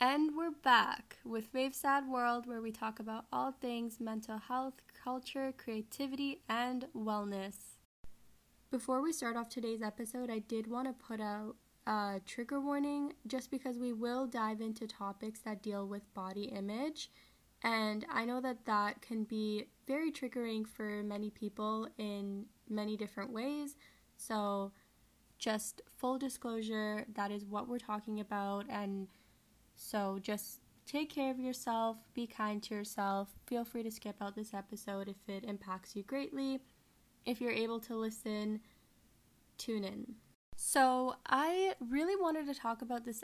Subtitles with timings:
[0.00, 6.42] And we're back with Favsadworld, where we talk about all things mental health, culture, creativity,
[6.48, 7.56] and wellness.
[8.70, 11.56] Before we start off today's episode, I did want to put out
[11.88, 17.10] a trigger warning just because we will dive into topics that deal with body image.
[17.64, 23.32] And I know that that can be very triggering for many people in many different
[23.32, 23.74] ways.
[24.16, 24.70] So,
[25.38, 28.66] just full disclosure, that is what we're talking about.
[28.68, 29.08] And
[29.78, 33.28] so just take care of yourself, be kind to yourself.
[33.46, 36.58] Feel free to skip out this episode if it impacts you greatly.
[37.24, 38.60] If you're able to listen,
[39.56, 40.14] tune in.
[40.56, 43.22] So, I really wanted to talk about this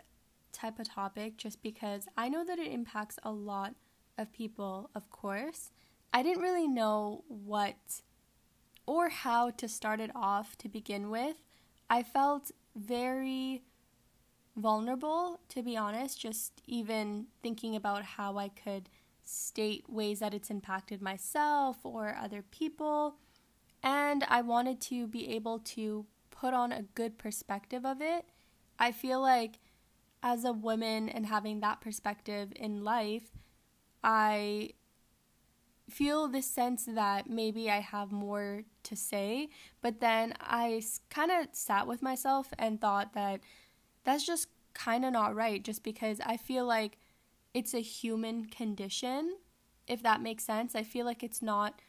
[0.53, 3.75] type of topic just because I know that it impacts a lot
[4.17, 5.73] of people, of course.
[6.13, 8.03] I didn't really know what
[8.87, 11.37] or how to start it off to begin with.
[11.91, 13.65] I felt very
[14.57, 18.89] vulnerable, to be honest, just even thinking about how I could
[19.23, 23.17] state ways that it's impacted myself or other people.
[23.83, 28.27] And I wanted to be able to put on a good perspective of it.
[28.79, 29.59] I feel like
[30.23, 33.31] as a woman and having that perspective in life,
[34.03, 34.71] I
[35.91, 39.51] feel this sense that maybe I have more to say,
[39.83, 43.41] but then I kind of sat with myself and thought that
[44.05, 46.99] that's just kind of not right just because I feel like
[47.53, 49.37] it's a human condition,
[49.87, 50.75] if that makes sense.
[50.75, 51.81] I feel like it's not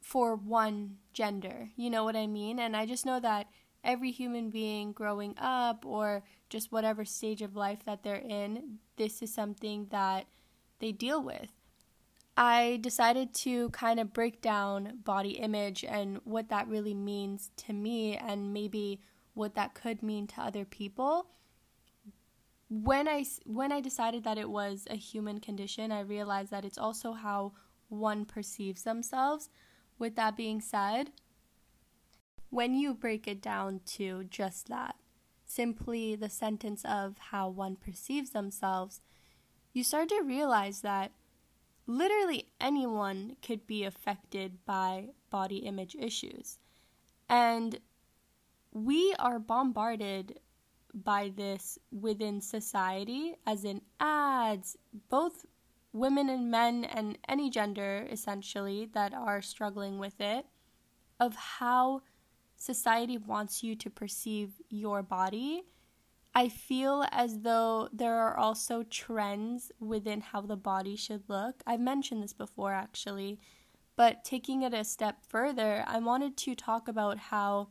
[0.00, 1.70] for one gender.
[1.76, 2.58] You know what I mean?
[2.58, 3.48] And I just know that
[3.82, 9.22] every human being growing up or just whatever stage of life that they're in, this
[9.22, 10.26] is something that
[10.78, 11.48] they deal with.
[12.36, 17.72] I decided to kind of break down body image and what that really means to
[17.72, 19.00] me and maybe
[19.34, 21.26] what that could mean to other people.
[22.68, 26.78] When I when I decided that it was a human condition, I realized that it's
[26.78, 27.52] also how
[27.88, 29.50] one perceives themselves.
[29.98, 31.12] With that being said,
[32.50, 34.96] when you break it down to just that,
[35.44, 39.00] simply the sentence of how one perceives themselves,
[39.72, 41.12] you start to realize that
[41.86, 46.58] literally anyone could be affected by body image issues.
[47.28, 47.78] And
[48.74, 50.40] we are bombarded
[50.92, 54.76] by this within society, as in ads,
[55.08, 55.46] both
[55.92, 60.44] women and men, and any gender essentially that are struggling with it,
[61.18, 62.02] of how
[62.56, 65.62] society wants you to perceive your body.
[66.34, 71.62] I feel as though there are also trends within how the body should look.
[71.64, 73.38] I've mentioned this before actually,
[73.94, 77.68] but taking it a step further, I wanted to talk about how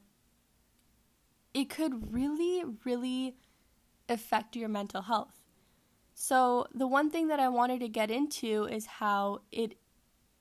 [1.54, 3.36] it could really, really
[4.10, 5.40] affect your mental health.
[6.16, 9.78] So, the one thing that I wanted to get into is how it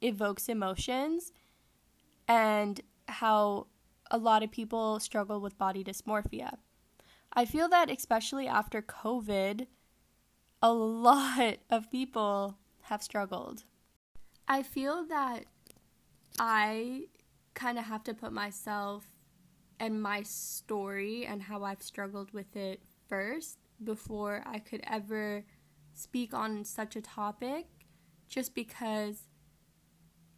[0.01, 1.33] evokes emotions
[2.29, 3.69] and how
[4.11, 6.57] a lot of people struggle with body dysmorphia.
[7.33, 9.67] I feel that, especially after COVID,
[10.61, 13.65] a lot of people have struggled.
[14.47, 15.45] I feel that
[16.39, 17.05] I
[17.55, 19.07] kind of have to put myself
[19.83, 25.45] and my story and how I've struggled with it first before I could ever
[25.93, 27.67] speak on such a topic
[28.29, 29.27] just because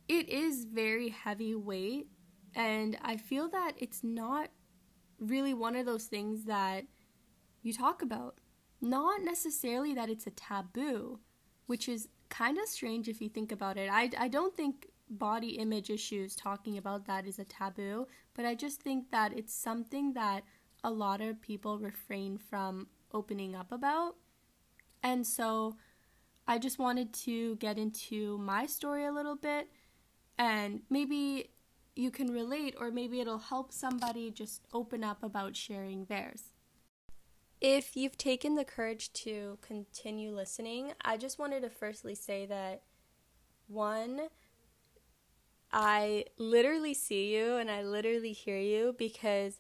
[0.08, 2.06] it is very heavy weight
[2.54, 4.48] and I feel that it's not
[5.20, 6.84] really one of those things that
[7.62, 8.36] you talk about.
[8.80, 11.20] Not necessarily that it's a taboo,
[11.66, 13.90] which is kind of strange if you think about it.
[13.92, 18.54] I, I don't think body image issues, talking about that is a taboo, but I
[18.54, 20.44] just think that it's something that
[20.82, 24.16] a lot of people refrain from opening up about.
[25.02, 25.76] And so
[26.46, 29.68] I just wanted to get into my story a little bit
[30.38, 31.50] and maybe
[31.96, 36.52] you can relate or maybe it'll help somebody just open up about sharing theirs.
[37.60, 42.82] If you've taken the courage to continue listening, I just wanted to firstly say that
[43.68, 44.28] one,
[45.76, 49.58] I literally see you and I literally hear you because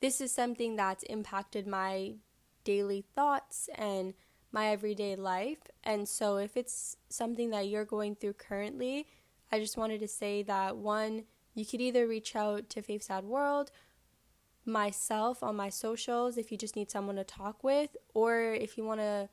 [0.00, 2.14] this is something that's impacted my
[2.62, 4.14] daily thoughts and
[4.52, 5.58] my everyday life.
[5.82, 9.08] And so, if it's something that you're going through currently,
[9.50, 11.24] I just wanted to say that one,
[11.54, 13.68] you could either reach out to Favsadworld,
[14.64, 18.84] myself on my socials if you just need someone to talk with, or if you
[18.84, 19.28] want to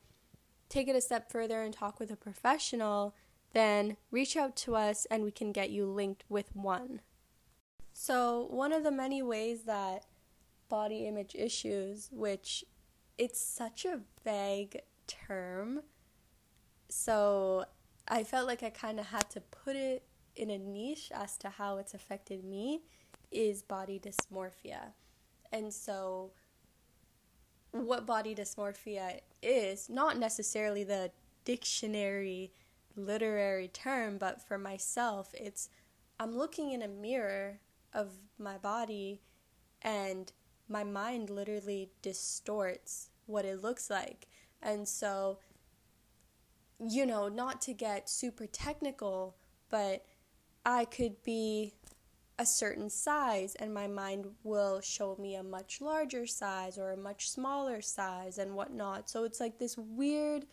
[0.68, 3.14] take it a step further and talk with a professional,
[3.54, 7.00] then reach out to us and we can get you linked with one.
[7.92, 10.04] So, one of the many ways that
[10.68, 12.64] body image issues, which
[13.18, 15.82] it's such a vague term.
[16.88, 17.64] So
[18.08, 20.04] I felt like I kind of had to put it
[20.36, 22.82] in a niche as to how it's affected me
[23.30, 24.92] is body dysmorphia.
[25.52, 26.32] And so
[27.70, 31.10] what body dysmorphia is, not necessarily the
[31.44, 32.52] dictionary
[32.96, 35.68] literary term, but for myself, it's
[36.18, 37.60] I'm looking in a mirror
[37.92, 39.20] of my body
[39.82, 40.32] and
[40.68, 44.28] my mind literally distorts what it looks like.
[44.62, 45.38] And so,
[46.78, 49.36] you know, not to get super technical,
[49.70, 50.04] but
[50.64, 51.74] I could be
[52.38, 56.96] a certain size and my mind will show me a much larger size or a
[56.96, 59.08] much smaller size and whatnot.
[59.08, 60.46] So it's like this weird,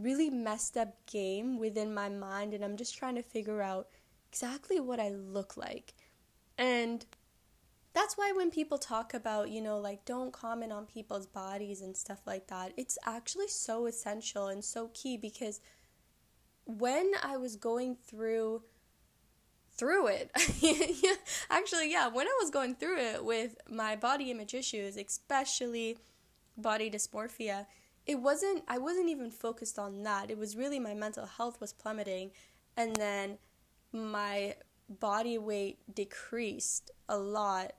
[0.00, 3.88] really messed up game within my mind, and I'm just trying to figure out
[4.30, 5.94] exactly what I look like.
[6.58, 7.04] And
[7.92, 11.96] that's why when people talk about, you know, like don't comment on people's bodies and
[11.96, 15.60] stuff like that, it's actually so essential and so key because
[16.64, 18.62] when I was going through
[19.80, 20.30] through it.
[21.50, 25.96] Actually, yeah, when I was going through it with my body image issues, especially
[26.56, 27.64] body dysmorphia,
[28.10, 30.30] it wasn't I wasn't even focused on that.
[30.30, 32.32] It was really my mental health was plummeting
[32.76, 33.38] and then
[33.92, 34.56] my
[34.88, 37.72] body weight decreased a lot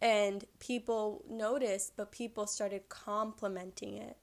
[0.00, 4.16] and people noticed but people started complimenting it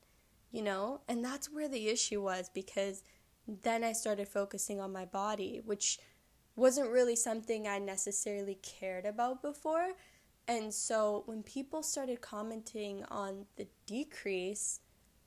[0.52, 3.04] you know and that's where the issue was because
[3.48, 6.00] then i started focusing on my body which
[6.56, 9.92] wasn't really something I necessarily cared about before.
[10.48, 14.80] And so when people started commenting on the decrease,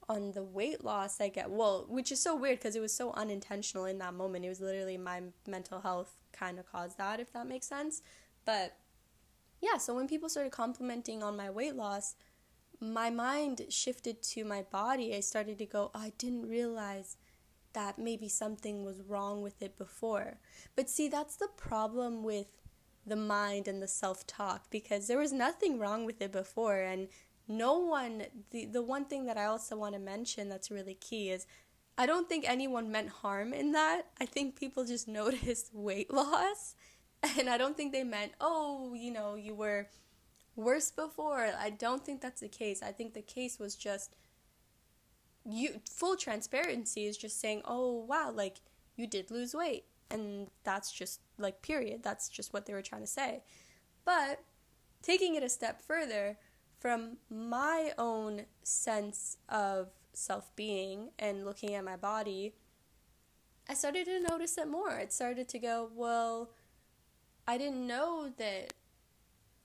[0.09, 3.13] on the weight loss I get, well, which is so weird because it was so
[3.13, 4.45] unintentional in that moment.
[4.45, 8.03] It was literally my mental health kind of caused that, if that makes sense.
[8.45, 8.77] But
[9.61, 12.15] yeah, so when people started complimenting on my weight loss,
[12.81, 15.15] my mind shifted to my body.
[15.15, 17.17] I started to go, oh, I didn't realize
[17.73, 20.39] that maybe something was wrong with it before.
[20.75, 22.47] But see, that's the problem with
[23.07, 26.81] the mind and the self talk because there was nothing wrong with it before.
[26.81, 27.09] And
[27.49, 31.31] no one, the, the one thing that I also want to mention that's really key
[31.31, 31.47] is
[31.97, 34.03] I don't think anyone meant harm in that.
[34.21, 36.75] I think people just noticed weight loss.
[37.37, 39.89] And I don't think they meant, oh, you know, you were
[40.55, 41.51] worse before.
[41.59, 42.83] I don't think that's the case.
[42.83, 44.15] I think the case was just
[45.49, 48.61] you full transparency is just saying, "Oh, wow, like
[48.97, 52.03] you did lose weight." And that's just like period.
[52.03, 53.43] That's just what they were trying to say.
[54.05, 54.41] But
[55.03, 56.39] taking it a step further
[56.79, 62.55] from my own sense of self-being and looking at my body,
[63.69, 64.99] I started to notice it more.
[64.99, 66.51] It started to go, "Well,
[67.47, 68.75] I didn't know that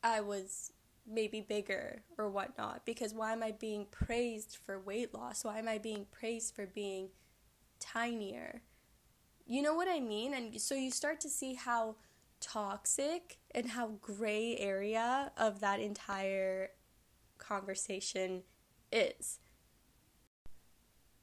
[0.04, 0.74] I was
[1.06, 5.44] maybe bigger or whatnot because why am I being praised for weight loss?
[5.44, 7.10] Why am I being praised for being
[7.80, 8.62] tinier?
[9.46, 10.34] You know what I mean?
[10.34, 11.96] And so you start to see how
[12.40, 16.72] toxic and how gray area of that entire
[17.48, 18.44] conversation
[18.92, 19.40] is.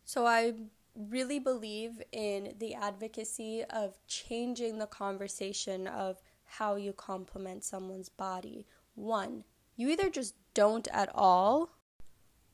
[0.05, 0.55] So I
[0.95, 8.67] really believe in the advocacy of changing the conversation of how you compliment someone's body.
[8.95, 9.45] One,
[9.77, 11.71] you either just don't at all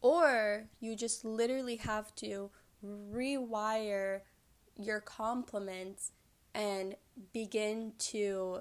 [0.00, 2.50] or you just literally have to
[2.84, 4.20] rewire
[4.76, 6.12] your compliments
[6.54, 6.94] and
[7.32, 8.61] begin to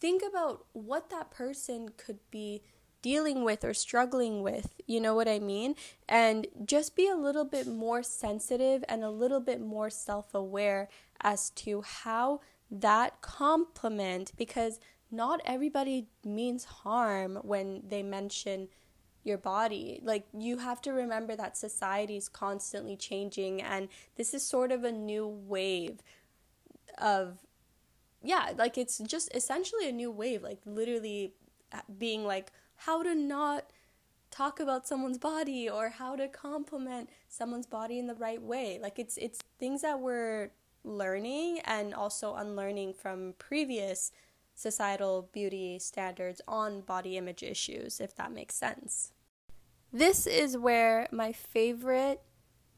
[0.00, 2.62] think about what that person could be
[3.02, 4.74] dealing with or struggling with.
[4.86, 5.74] You know what I mean?
[6.08, 10.88] And just be a little bit more sensitive and a little bit more self aware
[11.20, 12.40] as to how
[12.70, 14.78] that compliment, because
[15.10, 18.68] not everybody means harm when they mention
[19.24, 20.00] your body.
[20.02, 24.84] Like, you have to remember that society is constantly changing, and this is sort of
[24.84, 26.02] a new wave
[26.98, 27.38] of,
[28.22, 31.34] yeah, like it's just essentially a new wave, like, literally
[31.72, 33.66] uh, being like, how to not
[34.30, 38.78] talk about someone's body or how to compliment someone's body in the right way.
[38.80, 40.50] Like, it's, it's things that we're
[40.84, 44.12] learning and also unlearning from previous
[44.54, 49.12] societal beauty standards on body image issues, if that makes sense.
[49.92, 52.20] This is where my favorite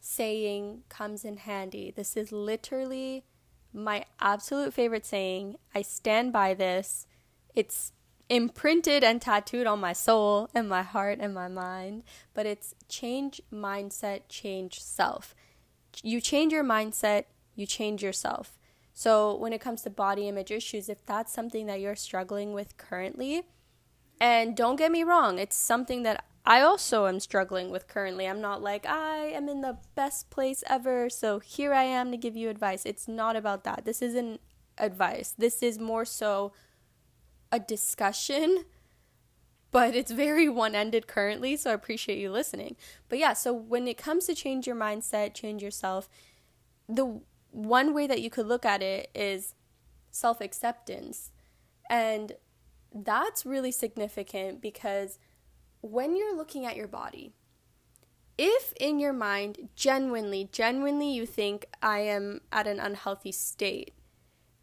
[0.00, 1.92] saying comes in handy.
[1.94, 3.24] This is literally
[3.72, 5.56] my absolute favorite saying.
[5.74, 7.06] I stand by this.
[7.54, 7.92] It's
[8.30, 13.42] imprinted and tattooed on my soul and my heart and my mind, but it's change
[13.52, 15.34] mindset, change self.
[16.02, 17.24] You change your mindset,
[17.56, 18.56] you change yourself.
[18.94, 22.76] So, when it comes to body image issues, if that's something that you're struggling with
[22.76, 23.42] currently,
[24.20, 28.26] and don't get me wrong, it's something that I also am struggling with currently.
[28.26, 32.16] I'm not like, I am in the best place ever, so here I am to
[32.16, 32.86] give you advice.
[32.86, 33.84] It's not about that.
[33.84, 34.40] This isn't
[34.78, 35.34] advice.
[35.36, 36.52] This is more so
[37.52, 38.64] a discussion,
[39.70, 42.76] but it's very one ended currently, so I appreciate you listening.
[43.08, 46.08] But yeah, so when it comes to change your mindset, change yourself,
[46.88, 49.54] the one way that you could look at it is
[50.10, 51.30] self acceptance.
[51.88, 52.32] And
[52.92, 55.18] that's really significant because
[55.80, 57.32] when you're looking at your body,
[58.38, 63.92] if in your mind, genuinely, genuinely, you think I am at an unhealthy state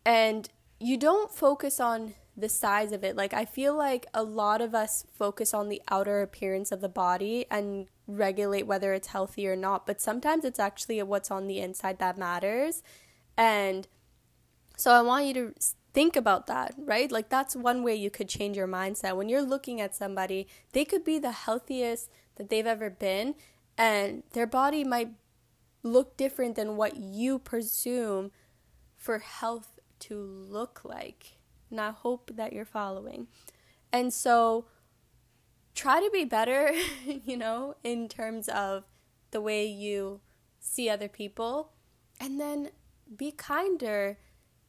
[0.06, 4.62] and you don't focus on the size of it, like I feel like a lot
[4.62, 9.48] of us focus on the outer appearance of the body and regulate whether it's healthy
[9.48, 12.84] or not, but sometimes it's actually what's on the inside that matters.
[13.36, 13.88] And
[14.77, 15.53] so I want you to
[15.94, 17.12] think about that, right?
[17.12, 19.17] Like that's one way you could change your mindset.
[19.17, 23.34] When you're looking at somebody, they could be the healthiest that they've ever been,
[23.79, 25.10] and their body might
[25.82, 28.32] look different than what you presume
[28.96, 31.37] for health to look like.
[31.70, 33.28] And I hope that you're following.
[33.92, 34.66] And so
[35.76, 36.72] try to be better,
[37.06, 38.86] you know, in terms of
[39.32, 40.22] the way you
[40.60, 41.72] see other people.
[42.20, 42.70] And then
[43.16, 44.18] be kinder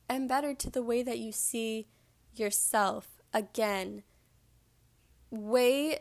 [0.09, 1.89] and better to the way that you see
[2.35, 3.23] yourself.
[3.33, 4.03] Again,
[5.31, 6.01] way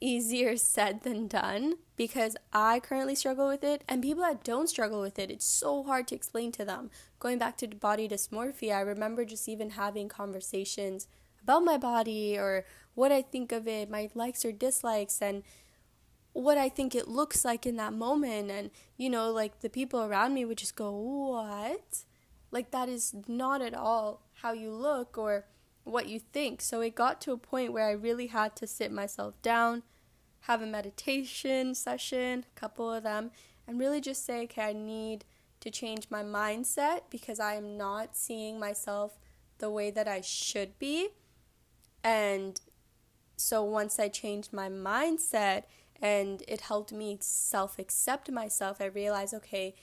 [0.00, 5.00] easier said than done because I currently struggle with it, and people that don't struggle
[5.00, 6.90] with it, it's so hard to explain to them.
[7.22, 11.06] Going back to body dysmorphia, I remember just even having conversations
[11.40, 12.64] about my body or
[12.94, 15.44] what I think of it, my likes or dislikes, and
[16.32, 18.50] what I think it looks like in that moment.
[18.50, 21.98] And, you know, like the people around me would just go, What?
[22.50, 25.44] Like, that is not at all how you look or
[25.84, 26.60] what you think.
[26.60, 29.84] So it got to a point where I really had to sit myself down,
[30.40, 33.30] have a meditation session, a couple of them,
[33.68, 35.24] and really just say, okay, I need
[35.62, 39.18] to change my mindset because I am not seeing myself
[39.58, 41.08] the way that I should be.
[42.04, 42.60] And
[43.36, 45.64] so once I changed my mindset
[46.00, 49.74] and it helped me self accept myself, I realized, okay,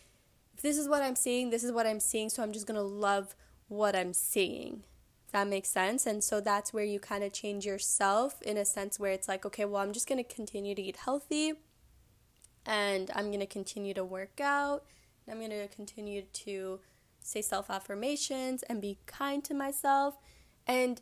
[0.54, 2.82] if this is what I'm seeing, this is what I'm seeing, so I'm just gonna
[2.82, 3.36] love
[3.70, 4.84] what I'm seeing.
[5.32, 6.06] That makes sense.
[6.06, 9.46] And so that's where you kind of change yourself in a sense where it's like,
[9.46, 11.54] okay, well, I'm just gonna continue to eat healthy
[12.66, 14.84] and I'm gonna continue to work out,
[15.30, 16.80] I'm gonna continue to
[17.22, 20.18] say self affirmations and be kind to myself.
[20.66, 21.02] And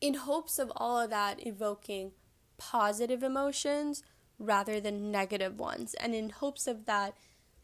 [0.00, 2.12] in hopes of all of that evoking
[2.58, 4.02] positive emotions
[4.38, 7.16] rather than negative ones, and in hopes of that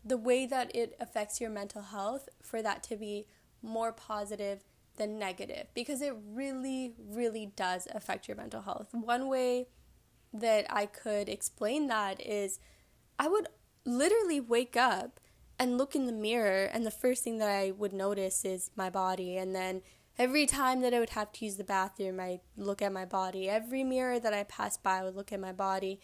[0.05, 3.27] the way that it affects your mental health for that to be
[3.63, 4.65] more positive
[4.97, 8.89] than negative because it really, really does affect your mental health.
[8.93, 9.69] One way
[10.33, 12.59] that I could explain that is
[13.19, 13.49] I would
[13.85, 15.21] literally wake up
[15.59, 18.89] and look in the mirror, and the first thing that I would notice is my
[18.89, 19.37] body.
[19.37, 19.83] And then
[20.19, 23.49] every time that I would have to use the bathroom, I look at my body.
[23.49, 26.01] Every mirror that I passed by, I would look at my body.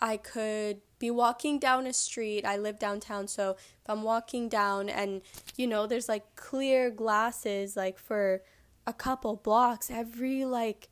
[0.00, 2.44] I could be walking down a street.
[2.44, 5.22] I live downtown, so if I'm walking down and
[5.56, 8.42] you know, there's like clear glasses like for
[8.86, 10.88] a couple blocks every like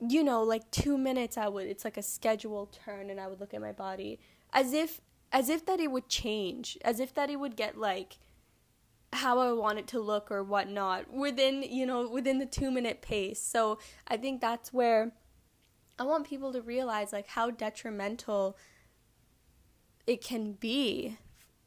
[0.00, 3.40] you know, like 2 minutes I would it's like a scheduled turn and I would
[3.40, 4.18] look at my body
[4.52, 5.00] as if
[5.32, 8.18] as if that it would change, as if that it would get like
[9.12, 13.02] how I want it to look or whatnot within, you know, within the two minute
[13.02, 13.40] pace.
[13.40, 15.12] So I think that's where
[15.98, 18.56] I want people to realize like how detrimental
[20.06, 21.18] it can be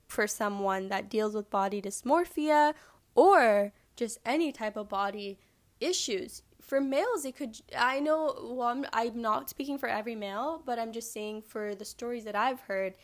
[0.07, 2.73] for someone that deals with body dysmorphia
[3.15, 5.39] or just any type of body
[5.79, 6.43] issues.
[6.61, 10.79] For males, it could, I know, well, I'm, I'm not speaking for every male, but
[10.79, 12.95] I'm just saying for the stories that I've heard,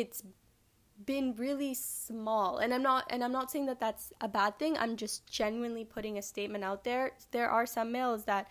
[0.00, 0.22] it's
[1.04, 4.76] been really small and i'm not and i'm not saying that that's a bad thing
[4.78, 8.46] i'm just genuinely putting a statement out there there are some males that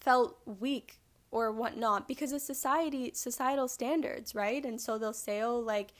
[0.00, 0.98] felt weak
[1.30, 4.64] or whatnot because of society societal standards, right?
[4.64, 5.92] And so they'll say, oh, like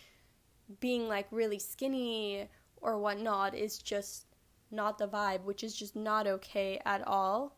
[0.81, 2.49] being like really skinny
[2.81, 4.27] or whatnot is just
[4.71, 7.57] not the vibe, which is just not okay at all.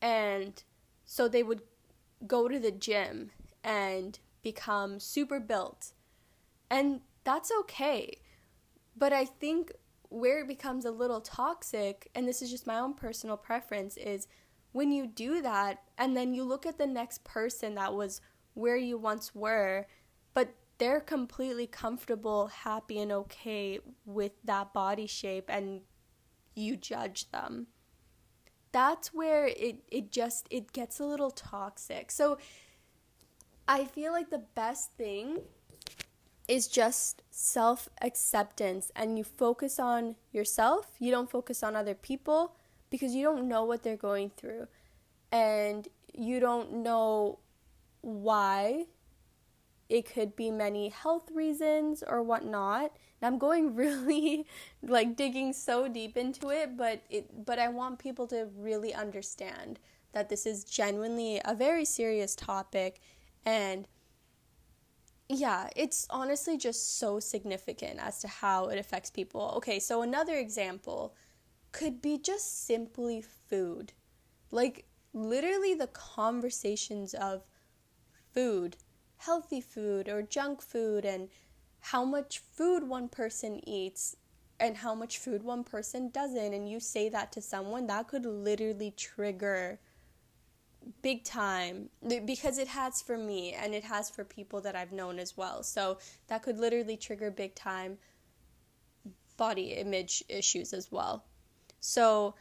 [0.00, 0.62] And
[1.04, 1.62] so they would
[2.26, 3.30] go to the gym
[3.64, 5.92] and become super built.
[6.70, 8.18] And that's okay.
[8.96, 9.72] But I think
[10.08, 14.26] where it becomes a little toxic, and this is just my own personal preference, is
[14.72, 18.20] when you do that and then you look at the next person that was
[18.54, 19.86] where you once were,
[20.34, 25.82] but they're completely comfortable, happy, and okay with that body shape, and
[26.54, 27.68] you judge them.
[28.72, 32.10] That's where it, it just it gets a little toxic.
[32.10, 32.38] So
[33.68, 35.40] I feel like the best thing
[36.48, 40.92] is just self acceptance and you focus on yourself.
[40.98, 42.56] You don't focus on other people
[42.90, 44.66] because you don't know what they're going through
[45.30, 47.38] and you don't know
[48.00, 48.86] why.
[49.88, 52.92] It could be many health reasons or whatnot.
[53.20, 54.46] And I'm going really
[54.82, 59.78] like digging so deep into it, but it but I want people to really understand
[60.12, 63.00] that this is genuinely a very serious topic
[63.44, 63.86] and
[65.28, 69.54] yeah, it's honestly just so significant as to how it affects people.
[69.56, 71.14] Okay, so another example
[71.72, 73.92] could be just simply food.
[74.50, 74.84] Like,
[75.14, 77.44] literally, the conversations of
[78.34, 78.76] food,
[79.18, 81.28] healthy food or junk food, and
[81.80, 84.16] how much food one person eats
[84.60, 86.52] and how much food one person doesn't.
[86.52, 89.80] And you say that to someone, that could literally trigger
[91.02, 91.88] big time
[92.24, 95.62] because it has for me and it has for people that I've known as well.
[95.62, 95.98] So
[96.28, 97.98] that could literally trigger big time
[99.36, 101.24] body image issues as well.
[101.80, 102.34] So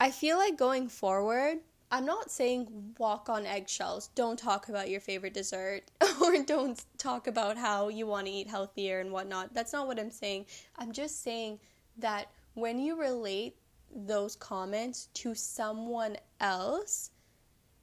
[0.00, 1.58] I feel like going forward,
[1.90, 4.08] I'm not saying walk on eggshells.
[4.14, 5.82] Don't talk about your favorite dessert
[6.22, 9.52] or don't talk about how you want to eat healthier and whatnot.
[9.54, 10.46] That's not what I'm saying.
[10.78, 11.60] I'm just saying
[11.98, 13.56] that when you relate
[13.94, 17.10] those comments to someone else,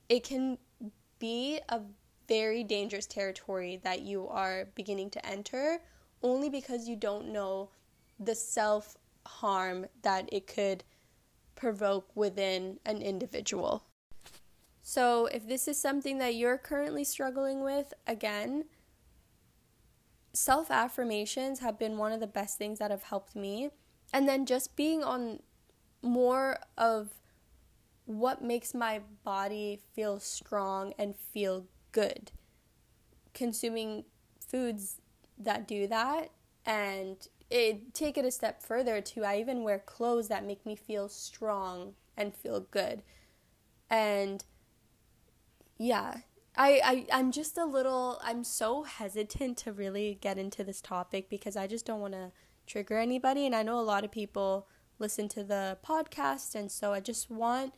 [0.10, 0.58] it can
[1.20, 1.82] be a
[2.28, 5.80] very dangerous territory that you are beginning to enter
[6.22, 7.70] only because you don't know
[8.20, 10.84] the self harm that it could
[11.56, 13.84] provoke within an individual.
[14.82, 18.66] So, if this is something that you're currently struggling with, again,
[20.34, 23.70] self affirmations have been one of the best things that have helped me.
[24.12, 25.42] And then just being on
[26.02, 27.10] more of
[28.10, 32.32] what makes my body feel strong and feel good.
[33.36, 34.04] Consuming
[34.40, 35.00] foods
[35.38, 36.32] that do that
[36.66, 40.76] and it take it a step further to I even wear clothes that make me
[40.76, 43.04] feel strong and feel good.
[43.92, 44.44] And
[45.78, 46.22] yeah,
[46.58, 51.30] I, I I'm just a little I'm so hesitant to really get into this topic
[51.30, 52.32] because I just don't want to
[52.66, 54.68] trigger anybody and I know a lot of people
[54.98, 57.76] listen to the podcast and so I just want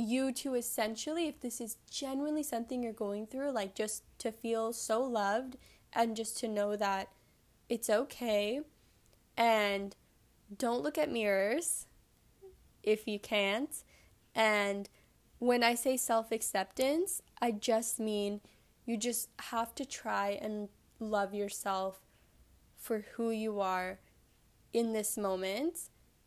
[0.00, 4.72] you to essentially, if this is genuinely something you're going through, like just to feel
[4.72, 5.56] so loved
[5.92, 7.08] and just to know that
[7.68, 8.60] it's okay
[9.36, 9.94] and
[10.56, 11.86] don't look at mirrors
[12.82, 13.84] if you can't.
[14.34, 14.88] And
[15.38, 18.40] when I say self acceptance, I just mean
[18.86, 22.00] you just have to try and love yourself
[22.76, 23.98] for who you are
[24.72, 25.78] in this moment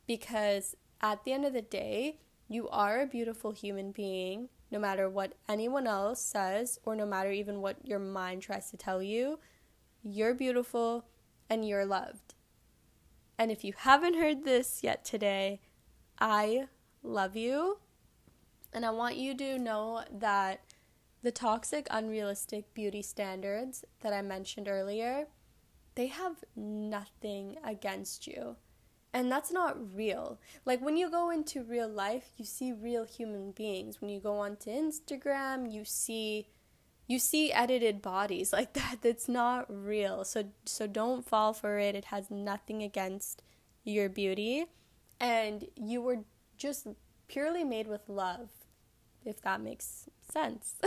[0.08, 2.20] because at the end of the day,
[2.54, 7.32] you are a beautiful human being, no matter what anyone else says, or no matter
[7.32, 9.40] even what your mind tries to tell you.
[10.04, 11.06] You're beautiful
[11.50, 12.36] and you're loved.
[13.38, 15.62] And if you haven't heard this yet today,
[16.20, 16.68] I
[17.02, 17.80] love you.
[18.72, 20.62] And I want you to know that
[21.22, 25.28] the toxic, unrealistic beauty standards that I mentioned earlier,
[25.96, 28.58] they have nothing against you.
[29.14, 30.40] And that's not real.
[30.66, 34.02] Like when you go into real life, you see real human beings.
[34.02, 36.48] When you go onto Instagram, you see
[37.06, 38.98] you see edited bodies like that.
[39.02, 40.26] That's not real.
[40.26, 41.96] So so don't fall for it.
[41.96, 43.44] It has nothing against
[43.84, 44.66] your beauty
[45.20, 46.20] and you were
[46.58, 46.88] just
[47.28, 48.50] purely made with love
[49.26, 50.76] if that makes sense.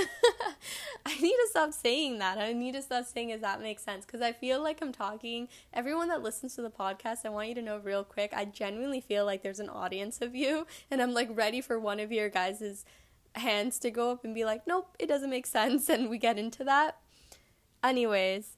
[1.06, 2.38] I need to stop saying that.
[2.38, 5.48] I need to stop saying, "Does that make sense?" Because I feel like I'm talking.
[5.72, 8.32] Everyone that listens to the podcast, I want you to know real quick.
[8.34, 12.00] I genuinely feel like there's an audience of you, and I'm like ready for one
[12.00, 12.84] of your guys's
[13.34, 16.38] hands to go up and be like, "Nope, it doesn't make sense," and we get
[16.38, 16.98] into that.
[17.84, 18.56] Anyways,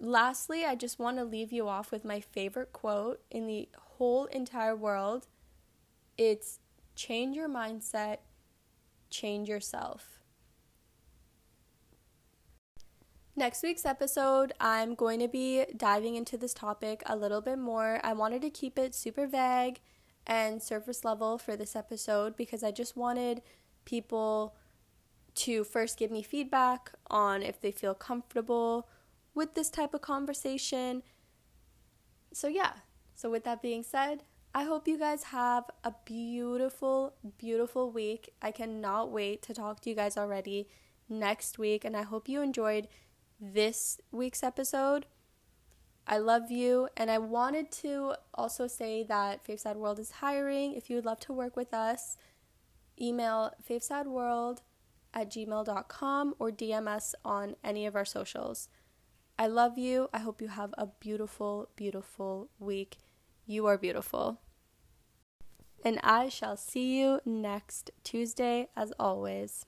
[0.00, 4.26] lastly, I just want to leave you off with my favorite quote in the whole
[4.26, 5.26] entire world.
[6.16, 6.60] It's
[6.98, 8.18] change your mindset,
[9.08, 10.18] change yourself.
[13.36, 18.00] Next week's episode, I'm going to be diving into this topic a little bit more.
[18.02, 19.78] I wanted to keep it super vague
[20.26, 23.42] and surface level for this episode because I just wanted
[23.84, 24.56] people
[25.36, 28.88] to first give me feedback on if they feel comfortable
[29.36, 31.04] with this type of conversation.
[32.32, 32.72] So, yeah.
[33.14, 34.24] So, with that being said,
[34.58, 38.30] I hope you guys have a beautiful, beautiful week.
[38.42, 40.66] I cannot wait to talk to you guys already
[41.08, 42.88] next week, and I hope you enjoyed
[43.40, 45.06] this week's episode.
[46.08, 50.74] I love you, and I wanted to also say that Fave World is hiring.
[50.74, 52.16] If you would love to work with us,
[53.00, 54.62] email favsadworld
[55.14, 58.68] at gmail.com or DM us on any of our socials.
[59.38, 60.08] I love you.
[60.12, 62.96] I hope you have a beautiful, beautiful week.
[63.46, 64.40] You are beautiful.
[65.84, 69.64] And I shall see you next Tuesday as always.